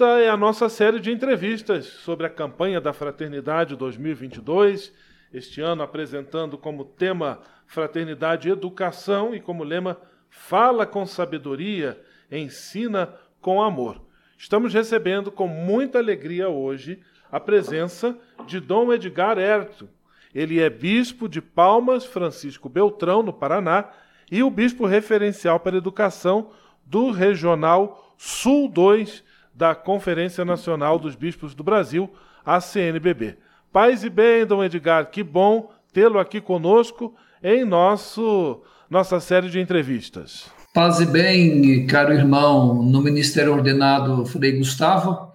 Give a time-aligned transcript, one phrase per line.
[0.00, 4.92] Esta é a nossa série de entrevistas sobre a campanha da Fraternidade 2022.
[5.34, 13.12] Este ano apresentando como tema Fraternidade e Educação e como lema Fala com sabedoria, ensina
[13.40, 14.00] com amor.
[14.38, 17.00] Estamos recebendo com muita alegria hoje
[17.32, 19.88] a presença de Dom Edgar Herto.
[20.32, 23.90] Ele é bispo de Palmas, Francisco Beltrão, no Paraná,
[24.30, 26.52] e o bispo referencial para educação
[26.86, 29.26] do Regional Sul 2
[29.58, 32.08] da Conferência Nacional dos Bispos do Brasil,
[32.46, 33.36] a CNBB.
[33.72, 39.58] Paz e bem, Dom Edgar, que bom tê-lo aqui conosco em nosso, nossa série de
[39.58, 40.48] entrevistas.
[40.72, 45.32] Paz e bem, caro irmão, no Ministério Ordenado Frei Gustavo,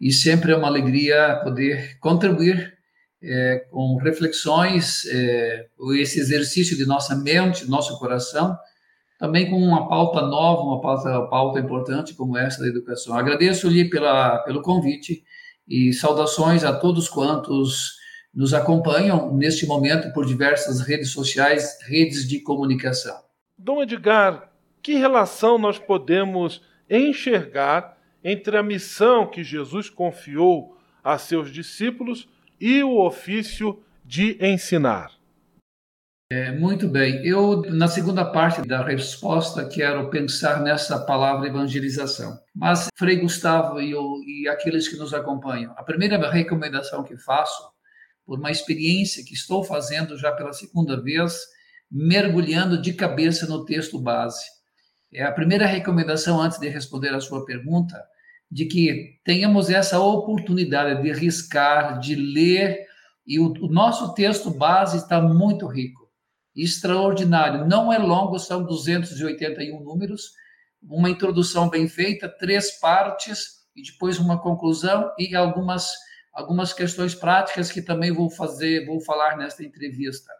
[0.00, 2.74] e sempre é uma alegria poder contribuir
[3.20, 8.56] é, com reflexões, é, esse exercício de nossa mente, nosso coração,
[9.24, 13.16] também com uma pauta nova, uma pauta, pauta importante como essa da educação.
[13.16, 15.24] Agradeço-lhe pela, pelo convite
[15.66, 17.94] e saudações a todos quantos
[18.34, 23.16] nos acompanham neste momento por diversas redes sociais, redes de comunicação.
[23.56, 24.52] Dom Edgar,
[24.82, 32.28] que relação nós podemos enxergar entre a missão que Jesus confiou a seus discípulos
[32.60, 35.12] e o ofício de ensinar?
[36.34, 37.24] É, muito bem.
[37.24, 42.36] Eu, na segunda parte da resposta, quero pensar nessa palavra evangelização.
[42.52, 47.62] Mas, Frei Gustavo e, eu, e aqueles que nos acompanham, a primeira recomendação que faço,
[48.26, 51.38] por uma experiência que estou fazendo já pela segunda vez,
[51.88, 54.44] mergulhando de cabeça no texto base.
[55.12, 57.96] É a primeira recomendação, antes de responder a sua pergunta,
[58.50, 62.88] de que tenhamos essa oportunidade de riscar, de ler,
[63.24, 66.03] e o, o nosso texto base está muito rico
[66.54, 67.66] extraordinário.
[67.66, 70.32] Não é longo, são 281 números,
[70.82, 75.90] uma introdução bem feita, três partes e depois uma conclusão e algumas
[76.34, 80.32] algumas questões práticas que também vou fazer, vou falar nesta entrevista.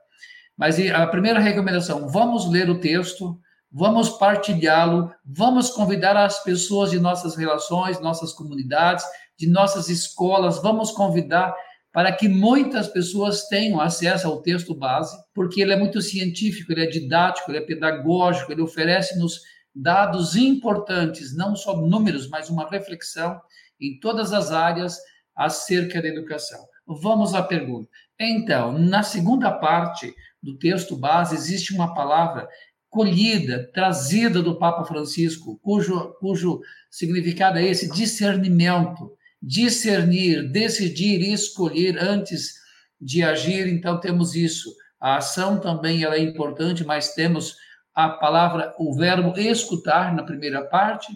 [0.57, 3.39] Mas a primeira recomendação, vamos ler o texto,
[3.71, 9.05] vamos partilhá-lo, vamos convidar as pessoas de nossas relações, nossas comunidades,
[9.39, 11.55] de nossas escolas, vamos convidar
[11.95, 16.83] para que muitas pessoas tenham acesso ao texto base, porque ele é muito científico, ele
[16.83, 23.41] é didático, ele é pedagógico, ele oferece-nos dados importantes, não só números, mas uma reflexão
[23.81, 24.99] em todas as áreas
[25.37, 26.59] acerca da educação.
[26.85, 27.89] Vamos à pergunta.
[28.19, 30.13] Então, na segunda parte
[30.43, 32.49] do texto base, existe uma palavra
[32.91, 36.61] colhida, trazida do Papa Francisco, cujo, cujo
[36.91, 39.13] significado é esse discernimento
[39.47, 42.55] discernir, decidir e escolher antes
[43.01, 44.75] de agir, então temos isso.
[44.99, 47.57] A ação também ela é importante, mas temos
[47.95, 51.13] a palavra, o verbo escutar na primeira parte,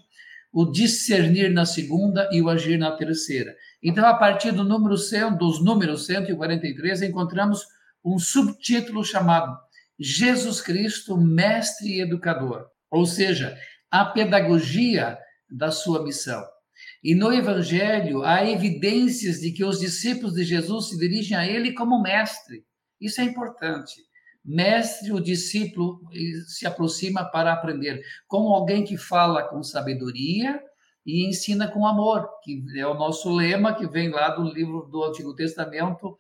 [0.53, 3.57] o discernir na segunda e o agir na terceira.
[3.83, 7.67] Então, a partir do número 100, dos números 143, encontramos
[8.05, 9.59] um subtítulo chamado
[9.99, 13.57] Jesus Cristo, Mestre e Educador, ou seja,
[13.91, 15.19] a pedagogia
[15.51, 16.45] da sua missão.
[17.03, 21.73] E no Evangelho há evidências de que os discípulos de Jesus se dirigem a ele
[21.73, 22.65] como mestre.
[23.01, 24.03] Isso é importante.
[24.45, 26.01] Mestre, o discípulo
[26.47, 30.61] se aproxima para aprender, como alguém que fala com sabedoria
[31.05, 35.05] e ensina com amor, que é o nosso lema que vem lá do livro do
[35.05, 36.17] Antigo Testamento,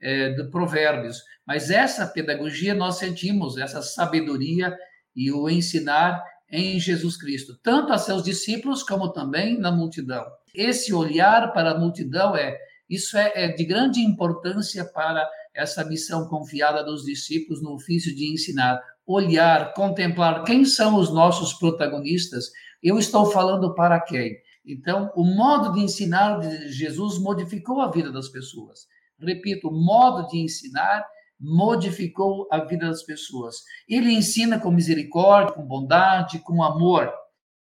[0.00, 1.22] é, de Provérbios.
[1.46, 4.76] Mas essa pedagogia nós sentimos, essa sabedoria
[5.14, 10.24] e o ensinar em Jesus Cristo, tanto a seus discípulos como também na multidão.
[10.54, 16.26] Esse olhar para a multidão é isso é, é de grande importância para essa missão
[16.28, 22.50] confiada dos discípulos no ofício de ensinar, olhar, contemplar quem são os nossos protagonistas.
[22.82, 24.36] Eu estou falando para quem?
[24.66, 28.86] Então, o modo de ensinar de Jesus modificou a vida das pessoas.
[29.18, 31.06] Repito, o modo de ensinar
[31.40, 33.56] modificou a vida das pessoas.
[33.88, 37.10] Ele ensina com misericórdia, com bondade, com amor.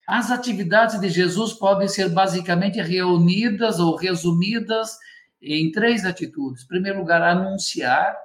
[0.06, 4.96] As atividades de Jesus podem ser basicamente reunidas ou resumidas
[5.42, 6.62] em três atitudes.
[6.62, 8.16] Em primeiro lugar, anunciar,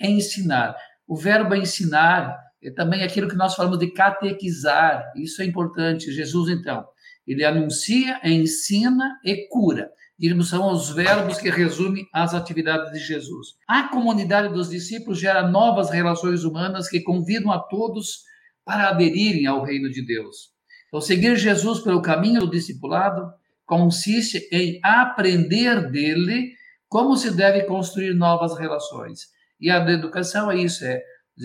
[0.00, 0.74] ensinar.
[1.06, 5.12] O verbo ensinar é também aquilo que nós falamos de catequizar.
[5.16, 6.12] Isso é importante.
[6.12, 6.86] Jesus, então,
[7.26, 9.90] ele anuncia, ensina e cura.
[10.18, 13.48] Diríamos, são os verbos que resumem as atividades de Jesus.
[13.66, 18.22] A comunidade dos discípulos gera novas relações humanas que convidam a todos
[18.64, 20.52] para aderirem ao reino de Deus.
[20.88, 23.32] Então, seguir Jesus pelo caminho do discipulado
[23.66, 26.52] consiste em aprender dele
[26.88, 29.22] como se deve construir novas relações.
[29.60, 31.02] E a educação é isso, é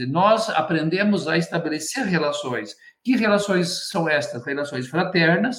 [0.07, 2.75] nós aprendemos a estabelecer relações.
[3.03, 4.45] Que relações são estas?
[4.45, 5.57] Relações fraternas,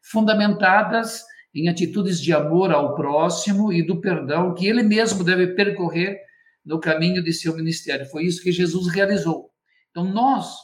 [0.00, 6.18] fundamentadas em atitudes de amor ao próximo e do perdão que ele mesmo deve percorrer
[6.64, 8.06] no caminho de seu ministério.
[8.06, 9.50] Foi isso que Jesus realizou.
[9.90, 10.54] Então, nós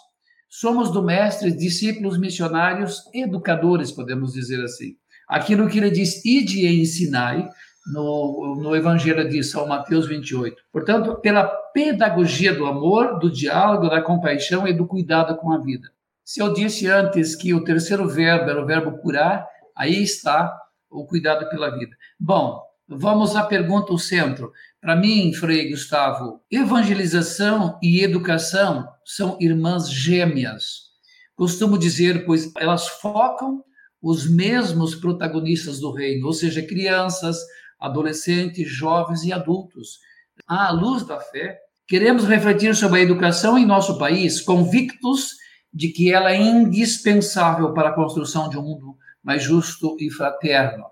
[0.48, 4.96] somos do Mestre discípulos missionários educadores, podemos dizer assim.
[5.28, 7.46] Aquilo que ele diz, ide e ensinai,
[7.88, 10.56] no, no Evangelho de São Mateus 28.
[10.72, 15.88] Portanto, pela pedagogia do amor, do diálogo, da compaixão e do cuidado com a vida.
[16.24, 20.54] Se eu disse antes que o terceiro verbo era o verbo curar, aí está
[20.90, 21.94] o cuidado pela vida.
[22.18, 24.52] Bom, vamos à pergunta, o centro.
[24.80, 30.88] Para mim, Frei Gustavo, evangelização e educação são irmãs gêmeas.
[31.36, 33.62] Costumo dizer, pois elas focam
[34.00, 37.36] os mesmos protagonistas do reino, ou seja, crianças,
[37.78, 39.98] adolescentes, jovens e adultos.
[40.46, 45.32] À luz da fé, queremos refletir sobre a educação em nosso país, convictos
[45.72, 50.84] de que ela é indispensável para a construção de um mundo mais justo e fraterno.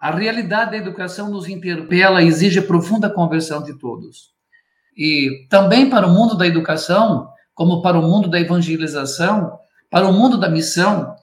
[0.00, 4.34] A realidade da educação nos interpela e exige profunda conversão de todos.
[4.96, 9.58] E também para o mundo da educação, como para o mundo da evangelização,
[9.90, 11.14] para o mundo da missão,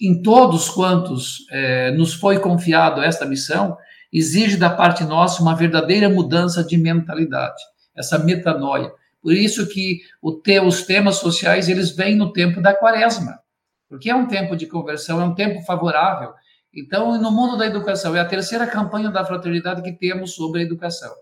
[0.00, 3.76] em todos quantos é, nos foi confiado esta missão,
[4.12, 7.62] exige da parte nossa uma verdadeira mudança de mentalidade,
[7.96, 8.92] essa metanoia.
[9.22, 10.00] Por isso que
[10.44, 13.38] te, os temas sociais eles vêm no tempo da quaresma,
[13.92, 16.32] porque é um tempo de conversão, é um tempo favorável.
[16.74, 20.62] Então, no mundo da educação, é a terceira campanha da fraternidade que temos sobre a
[20.62, 21.12] educação.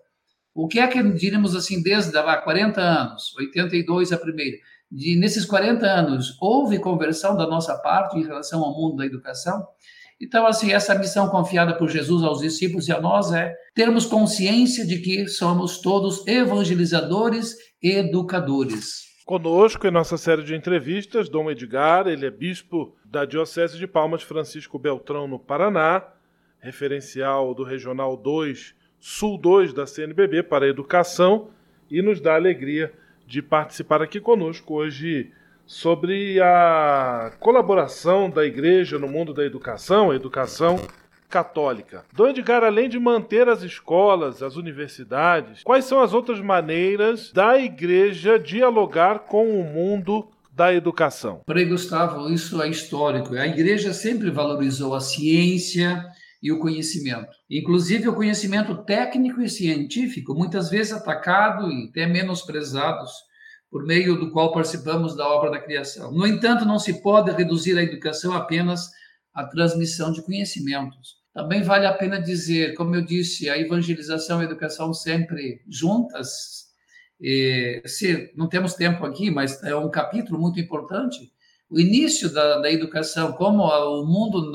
[0.55, 4.57] O que é que diríamos assim desde há 40 anos, 82 a primeira,
[4.89, 9.67] de nesses 40 anos houve conversão da nossa parte em relação ao mundo da educação?
[10.21, 14.87] Então, assim, essa missão confiada por Jesus aos discípulos e a nós é termos consciência
[14.87, 19.10] de que somos todos evangelizadores e educadores.
[19.31, 24.25] Conosco em nossa série de entrevistas, Dom Edgar, ele é bispo da Diocese de Palmas
[24.25, 26.03] Francisco Beltrão, no Paraná,
[26.59, 31.51] referencial do Regional 2, Sul 2 da CNBB para a Educação,
[31.89, 32.93] e nos dá a alegria
[33.25, 35.31] de participar aqui conosco hoje
[35.65, 40.77] sobre a colaboração da igreja no mundo da educação, a educação
[41.31, 42.05] católica.
[42.13, 47.59] Dom Edgar, além de manter as escolas, as universidades, quais são as outras maneiras da
[47.59, 51.43] igreja dialogar com o mundo da educação?
[51.47, 53.35] Frei Gustavo, isso é histórico.
[53.35, 56.05] A igreja sempre valorizou a ciência
[56.43, 63.11] e o conhecimento, inclusive o conhecimento técnico e científico, muitas vezes atacado e até menosprezados
[63.71, 66.11] por meio do qual participamos da obra da criação.
[66.11, 68.91] No entanto, não se pode reduzir a educação apenas
[69.33, 71.20] à transmissão de conhecimentos.
[71.33, 76.69] Também vale a pena dizer, como eu disse, a evangelização e a educação sempre juntas.
[77.21, 81.33] E, se não temos tempo aqui, mas é um capítulo muito importante.
[81.71, 84.51] O início da, da educação, como o mundo,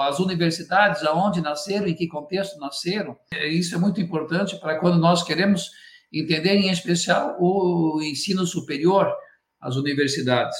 [0.00, 3.16] as universidades, aonde nasceram, em que contexto nasceram,
[3.50, 5.70] isso é muito importante para quando nós queremos
[6.12, 9.10] entender em especial o ensino superior,
[9.58, 10.56] as universidades.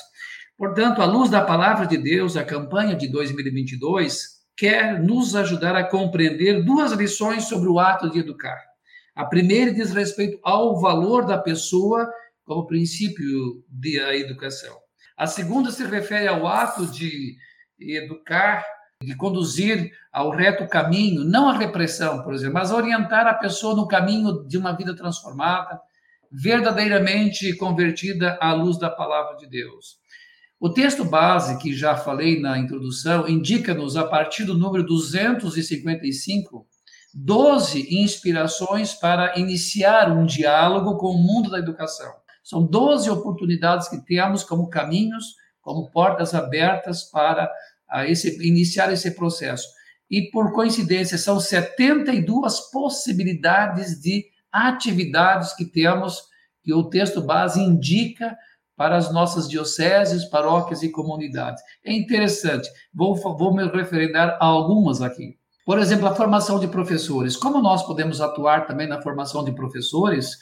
[0.57, 5.85] Portanto, à luz da palavra de Deus, a campanha de 2022 quer nos ajudar a
[5.85, 8.61] compreender duas lições sobre o ato de educar.
[9.15, 12.13] A primeira diz respeito ao valor da pessoa
[12.45, 14.77] como princípio da educação.
[15.17, 17.37] A segunda se refere ao ato de
[17.79, 18.65] educar
[19.01, 23.87] de conduzir ao reto caminho, não a repressão, por exemplo, mas orientar a pessoa no
[23.87, 25.81] caminho de uma vida transformada,
[26.33, 29.99] verdadeiramente convertida à luz da palavra de Deus.
[30.61, 36.67] O texto base que já falei na introdução indica-nos, a partir do número 255,
[37.15, 42.13] 12 inspirações para iniciar um diálogo com o mundo da educação.
[42.43, 47.49] São 12 oportunidades que temos como caminhos, como portas abertas para
[48.07, 49.69] esse, iniciar esse processo.
[50.11, 56.23] E, por coincidência, são 72 possibilidades de atividades que temos,
[56.65, 58.37] que o texto base indica
[58.79, 61.61] para as nossas dioceses, paróquias e comunidades.
[61.85, 65.37] É interessante, vou, vou me referendar a algumas aqui.
[65.67, 67.37] Por exemplo, a formação de professores.
[67.37, 70.39] Como nós podemos atuar também na formação de professores?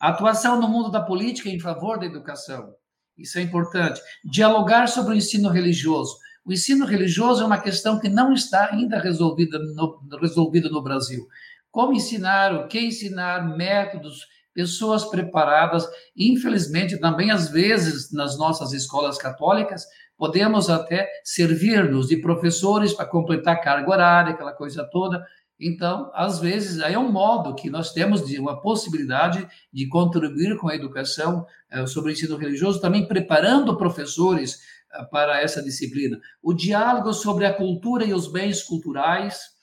[0.00, 2.74] Atuação no mundo da política em favor da educação.
[3.16, 4.00] Isso é importante.
[4.24, 6.18] Dialogar sobre o ensino religioso.
[6.44, 11.26] O ensino religioso é uma questão que não está ainda resolvida no, resolvida no Brasil.
[11.70, 14.26] Como ensinar, o que ensinar, métodos,
[14.56, 15.86] pessoas preparadas.
[16.16, 19.84] Infelizmente, também às vezes nas nossas escolas católicas,
[20.16, 25.22] podemos até servir-nos de professores para completar carga horária, aquela coisa toda.
[25.60, 30.56] Então, às vezes, aí é um modo que nós temos de uma possibilidade de contribuir
[30.56, 34.58] com a educação eh, sobre o ensino religioso, também preparando professores
[34.92, 36.18] eh, para essa disciplina.
[36.42, 39.55] O diálogo sobre a cultura e os bens culturais,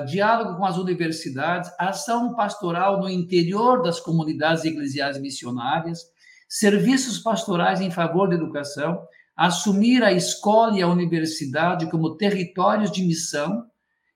[0.00, 6.00] o diálogo com as universidades, ação pastoral no interior das comunidades eclesiais missionárias,
[6.48, 9.02] serviços pastorais em favor da educação,
[9.36, 13.64] assumir a escola e a universidade como territórios de missão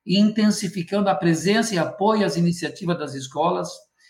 [0.06, 3.68] e intensificando a presença e apoio às iniciativas das escolas,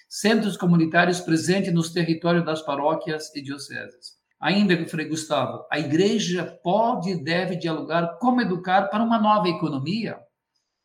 [0.08, 4.18] centros comunitários presentes nos territórios das paróquias e dioceses.
[4.40, 10.18] Ainda, Frei Gustavo, a igreja pode e deve dialogar como educar para uma nova economia.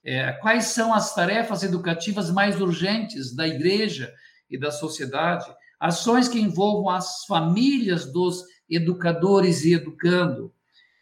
[0.06, 4.14] É, quais são as tarefas educativas mais urgentes da igreja
[4.48, 5.52] e da sociedade?
[5.80, 10.54] Ações que envolvam as famílias dos educadores e educando.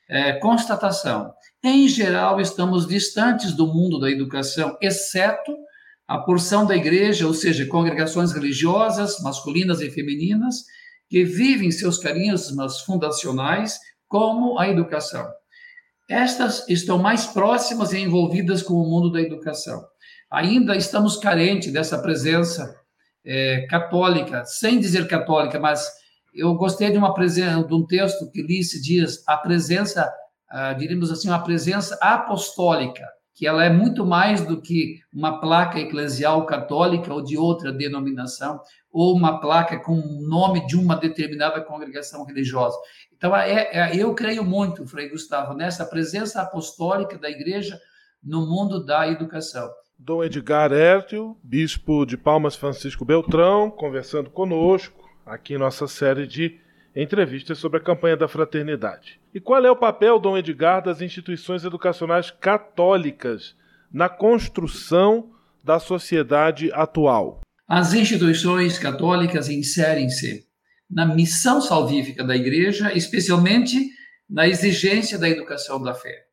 [0.09, 5.53] É, constatação: em geral, estamos distantes do mundo da educação, exceto
[6.07, 10.63] a porção da igreja, ou seja, congregações religiosas, masculinas e femininas,
[11.09, 15.27] que vivem seus carismas fundacionais como a educação.
[16.09, 19.81] Estas estão mais próximas e envolvidas com o mundo da educação.
[20.31, 22.75] Ainda estamos carentes dessa presença
[23.25, 25.87] é, católica, sem dizer católica, mas
[26.33, 30.11] eu gostei de uma presença, de um texto que li esses dias, a presença,
[30.51, 35.79] uh, diríamos assim, uma presença apostólica, que ela é muito mais do que uma placa
[35.79, 38.59] eclesial católica ou de outra denominação,
[38.91, 42.77] ou uma placa com o nome de uma determinada congregação religiosa.
[43.15, 47.79] Então, é, é, eu creio muito, Frei Gustavo, nessa presença apostólica da igreja
[48.23, 49.69] no mundo da educação.
[49.97, 56.59] Dom Edgar Hértil, bispo de Palmas Francisco Beltrão, conversando conosco aqui em nossa série de
[56.95, 59.19] entrevistas sobre a campanha da fraternidade.
[59.33, 63.55] E qual é o papel, Dom Edgar, das instituições educacionais católicas
[63.91, 65.31] na construção
[65.63, 67.41] da sociedade atual?
[67.67, 70.45] As instituições católicas inserem-se
[70.89, 73.89] na missão salvífica da Igreja, especialmente
[74.29, 76.25] na exigência da educação da fé.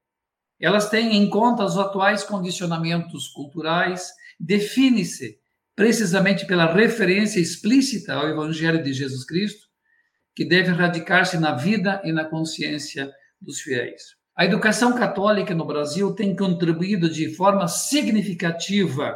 [0.60, 5.38] Elas têm em conta os atuais condicionamentos culturais, define-se
[5.74, 9.69] precisamente pela referência explícita ao Evangelho de Jesus Cristo,
[10.40, 14.16] que deve radicar-se na vida e na consciência dos fiéis.
[14.34, 19.14] A educação católica no Brasil tem contribuído de forma significativa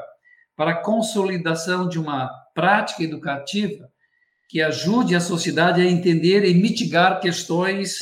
[0.54, 3.88] para a consolidação de uma prática educativa
[4.50, 8.00] que ajude a sociedade a entender e mitigar questões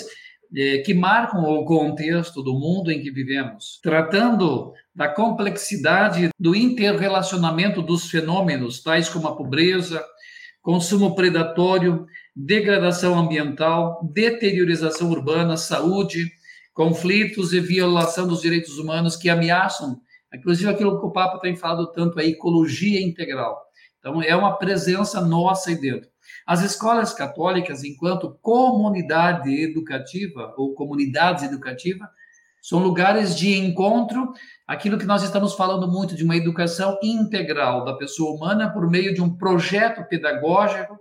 [0.52, 7.82] eh, que marcam o contexto do mundo em que vivemos, tratando da complexidade do interrelacionamento
[7.82, 10.04] dos fenômenos, tais como a pobreza,
[10.62, 16.30] consumo predatório, degradação ambiental, deteriorização urbana, saúde,
[16.72, 20.00] conflitos e violação dos direitos humanos que ameaçam,
[20.32, 23.60] inclusive aquilo que o Papa tem falado tanto, a ecologia integral.
[23.98, 26.08] Então, é uma presença nossa aí dentro.
[26.46, 32.08] As escolas católicas, enquanto comunidade educativa ou comunidades educativas,
[32.62, 34.32] são lugares de encontro,
[34.66, 39.12] aquilo que nós estamos falando muito de uma educação integral da pessoa humana por meio
[39.12, 40.96] de um projeto pedagógico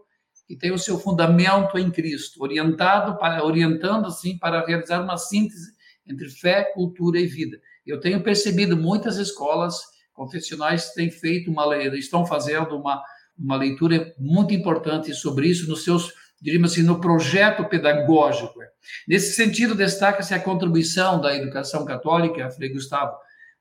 [0.47, 5.71] que tem o seu fundamento em Cristo, orientado para orientando assim para realizar uma síntese
[6.05, 7.57] entre fé, cultura e vida.
[7.85, 9.79] Eu tenho percebido muitas escolas
[10.11, 13.01] confessionais têm feito uma estão fazendo uma
[13.37, 18.59] uma leitura muito importante sobre isso nos seus diríamos assim, no projeto pedagógico.
[19.07, 23.15] Nesse sentido, destaca-se a contribuição da educação católica, Frei Gustavo,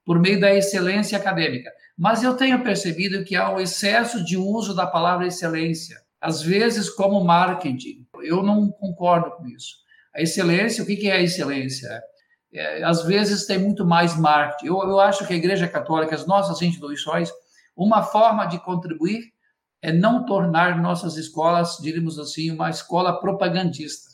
[0.04, 1.70] por meio da excelência acadêmica.
[1.96, 6.88] Mas eu tenho percebido que há um excesso de uso da palavra excelência, às vezes
[6.88, 8.06] como marketing.
[8.22, 9.76] Eu não concordo com isso.
[10.14, 12.02] A excelência, o que é a excelência?
[12.52, 14.66] É, às vezes tem muito mais marketing.
[14.66, 17.30] Eu, eu acho que a Igreja Católica, as nossas instituições,
[17.76, 19.32] uma forma de contribuir
[19.82, 24.10] é não tornar nossas escolas, diríamos assim, uma escola propagandista.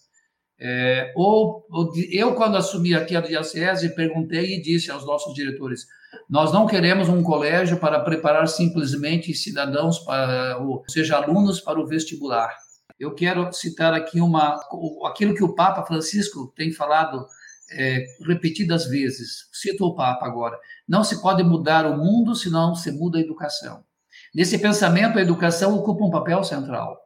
[0.59, 5.87] É, ou, ou, eu, quando assumi aqui a diocese, perguntei e disse aos nossos diretores:
[6.31, 11.87] nós não queremos um colégio para preparar simplesmente cidadãos, para, ou seja, alunos para o
[11.87, 12.55] vestibular.
[12.99, 14.59] Eu quero citar aqui uma,
[15.05, 17.27] aquilo que o Papa Francisco tem falado
[17.71, 19.49] é, repetidas vezes.
[19.53, 20.59] Cito o Papa agora:
[20.89, 23.85] não se pode mudar o mundo se não se muda a educação.
[24.35, 26.97] Nesse pensamento, a educação ocupa um papel central.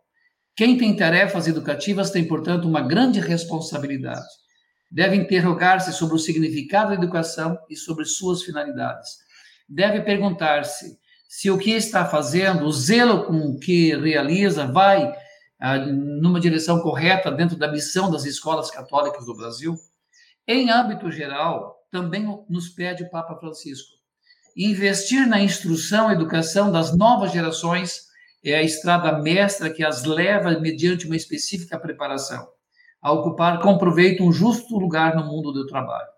[0.56, 4.26] Quem tem tarefas educativas tem, portanto, uma grande responsabilidade.
[4.90, 9.08] Deve interrogar-se sobre o significado da educação e sobre suas finalidades.
[9.68, 10.98] Deve perguntar-se
[11.28, 15.14] se o que está fazendo, o zelo com que realiza, vai
[15.60, 19.76] ah, numa direção correta dentro da missão das escolas católicas do Brasil.
[20.46, 23.99] Em âmbito geral, também nos pede o Papa Francisco
[24.56, 28.10] investir na instrução educação das novas gerações
[28.44, 32.48] é a estrada mestra que as leva, mediante uma específica preparação,
[33.00, 36.08] a ocupar com proveito um justo lugar no mundo do trabalho.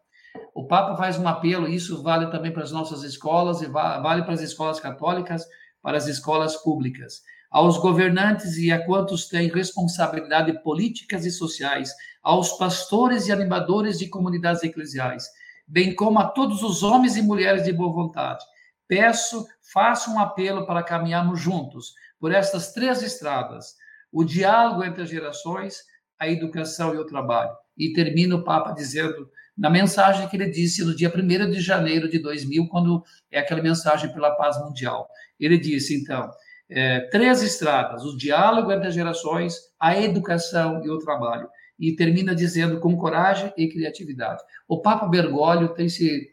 [0.54, 4.34] O Papa faz um apelo, isso vale também para as nossas escolas e vale para
[4.34, 5.44] as escolas católicas,
[5.82, 12.52] para as escolas públicas, aos governantes e a quantos têm responsabilidade políticas e sociais, aos
[12.52, 15.28] pastores e animadores de comunidades eclesiais,
[15.66, 18.44] bem como a todos os homens e mulheres de boa vontade.
[18.86, 23.74] Peço, faço um apelo para caminharmos juntos por estas três estradas:
[24.12, 25.78] o diálogo entre as gerações,
[26.18, 27.52] a educação e o trabalho.
[27.76, 32.08] E termina o Papa dizendo, na mensagem que ele disse no dia 1 de janeiro
[32.08, 35.08] de 2000, quando é aquela mensagem pela paz mundial.
[35.40, 36.30] Ele disse, então,
[36.70, 41.48] é, três estradas: o diálogo entre as gerações, a educação e o trabalho
[41.78, 44.42] e termina dizendo com coragem e criatividade.
[44.68, 46.30] O Papa Bergoglio tem se,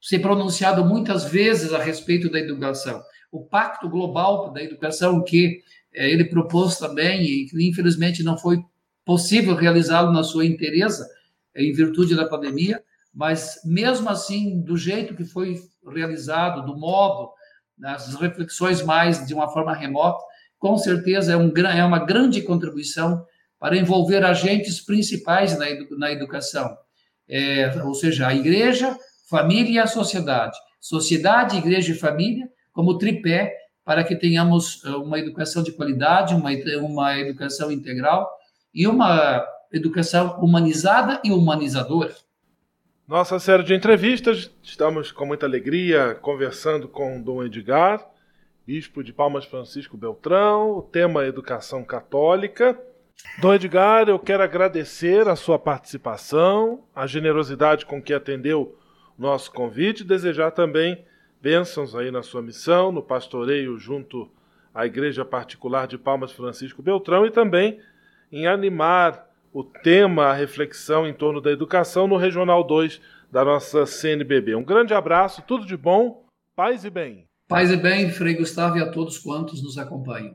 [0.00, 3.02] se pronunciado muitas vezes a respeito da educação.
[3.30, 8.58] O Pacto Global da Educação, que é, ele propôs também e que infelizmente não foi
[9.04, 11.08] possível realizá-lo na sua inteireza,
[11.56, 12.82] em virtude da pandemia,
[13.12, 15.56] mas mesmo assim, do jeito que foi
[15.90, 17.30] realizado, do modo,
[17.76, 20.22] nas reflexões mais de uma forma remota,
[20.58, 23.24] com certeza é, um, é uma grande contribuição
[23.58, 26.76] para envolver agentes principais na, edu na educação,
[27.28, 28.96] é, ou seja, a igreja,
[29.28, 30.56] família e a sociedade.
[30.80, 36.50] Sociedade, igreja e família como tripé para que tenhamos eh, uma educação de qualidade, uma,
[36.80, 38.30] uma educação integral
[38.72, 42.14] e uma educação humanizada e humanizadora.
[43.06, 48.06] Nossa série de entrevistas, estamos com muita alegria conversando com Dom Edgar,
[48.66, 52.78] bispo de Palmas Francisco Beltrão, o tema é educação católica.
[53.40, 58.76] Dom Edgar, eu quero agradecer a sua participação, a generosidade com que atendeu
[59.16, 61.04] nosso convite e desejar também
[61.40, 64.28] bênçãos aí na sua missão, no pastoreio junto
[64.74, 67.80] à Igreja Particular de Palmas Francisco Beltrão e também
[68.32, 73.00] em animar o tema, a reflexão em torno da educação no Regional 2
[73.30, 74.56] da nossa CNBB.
[74.56, 76.24] Um grande abraço, tudo de bom,
[76.56, 77.24] paz e bem.
[77.48, 80.34] Paz e bem, Frei Gustavo e a todos quantos nos acompanham.